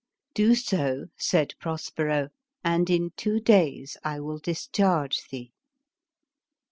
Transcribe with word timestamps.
"Do 0.33 0.55
so," 0.55 1.09
said 1.15 1.53
Prospero, 1.59 2.29
"and 2.63 2.89
in 2.89 3.11
two 3.17 3.39
days 3.39 3.97
I 4.03 4.19
will 4.19 4.39
discharge 4.39 5.29
thee." 5.29 5.51